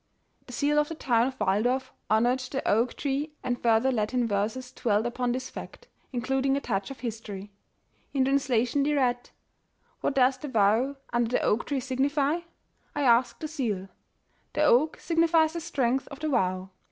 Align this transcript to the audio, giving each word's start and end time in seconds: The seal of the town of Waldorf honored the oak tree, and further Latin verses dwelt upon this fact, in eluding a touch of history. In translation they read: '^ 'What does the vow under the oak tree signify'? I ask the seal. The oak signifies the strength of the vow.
The 0.47 0.53
seal 0.53 0.79
of 0.79 0.89
the 0.89 0.95
town 0.95 1.27
of 1.27 1.39
Waldorf 1.39 1.93
honored 2.09 2.39
the 2.39 2.67
oak 2.67 2.95
tree, 2.95 3.33
and 3.43 3.61
further 3.61 3.91
Latin 3.91 4.27
verses 4.27 4.71
dwelt 4.71 5.05
upon 5.05 5.31
this 5.31 5.51
fact, 5.51 5.87
in 6.11 6.25
eluding 6.25 6.57
a 6.57 6.59
touch 6.59 6.89
of 6.89 7.01
history. 7.01 7.51
In 8.11 8.25
translation 8.25 8.81
they 8.81 8.93
read: 8.93 9.25
'^ 9.25 9.29
'What 10.01 10.15
does 10.15 10.39
the 10.39 10.47
vow 10.47 10.95
under 11.13 11.29
the 11.29 11.41
oak 11.43 11.67
tree 11.67 11.79
signify'? 11.81 12.39
I 12.95 13.01
ask 13.03 13.37
the 13.39 13.47
seal. 13.47 13.89
The 14.53 14.63
oak 14.63 14.97
signifies 14.99 15.53
the 15.53 15.61
strength 15.61 16.07
of 16.07 16.19
the 16.19 16.29
vow. 16.29 16.71